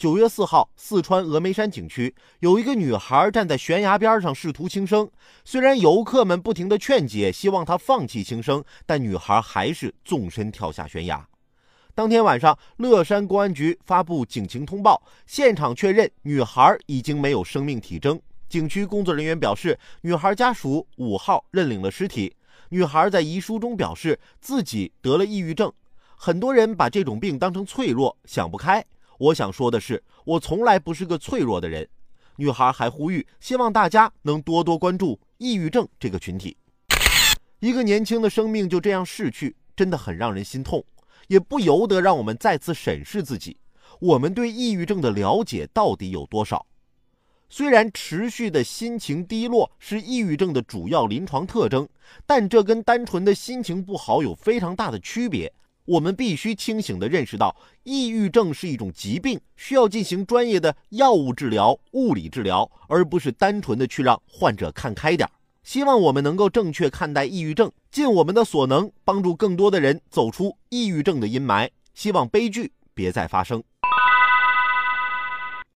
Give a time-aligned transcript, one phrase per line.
[0.00, 5.10] 九月四号，四川峨眉山景区有一个女孩站在悬崖边上试图轻生，
[5.44, 11.28] 虽然游客们不停的劝解，希望她放弃轻生，但女孩还是纵身跳下悬崖。
[11.94, 18.18] 当天晚上，乐山公安局发布警情通报，现场确认女孩已经没有生命体征。
[18.48, 22.34] 景区工作人员表示，女孩家属五号认领了尸体。
[22.70, 25.70] 女孩在遗书中表示自己得了抑郁症，
[26.16, 28.82] 很多人把这种病当成脆弱，想不开。
[29.20, 31.86] 我想说的是，我从来不是个脆弱的人。
[32.36, 36.56] 女孩还呼吁，希望大家能多多关注抑郁症这个群体。
[37.58, 40.82] 一个年轻的生命就这样逝去，真的很让人心痛，
[41.28, 43.58] 也不由得让我们再次审视自己：
[44.00, 46.64] 我们对抑郁症的了解到底有多少？
[47.50, 51.86] 虽然持续的心情低落是抑郁症的主要临床特征，
[52.24, 55.52] 但这跟单纯的心情不好有非常大的区别。
[55.90, 65.28] 我们必须清醒地认识到，抑郁症是一种疾病，需要进行专业的药物治疗、物理治疗，而不是单纯的去让患者看开点。
[65.64, 71.68] 希望我们能够正确看待抑郁症，尽我们的所能帮助更多的人走出抑郁症的阴霾。
[71.92, 73.60] 希望悲剧别再发生。